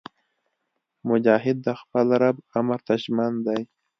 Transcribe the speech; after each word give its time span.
مجاهد 1.09 1.57
د 1.65 1.67
خپل 1.81 2.07
رب 2.21 2.37
امر 2.59 2.79
ته 2.87 2.93
ژمن 3.03 3.33
دی. 3.45 3.61